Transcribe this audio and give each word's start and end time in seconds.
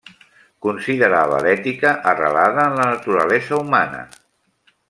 Considerava 0.65 1.41
l'ètica 1.47 1.93
arrelada 2.13 2.67
en 2.71 2.77
la 2.81 2.91
naturalesa 2.95 3.63
humana. 3.65 4.05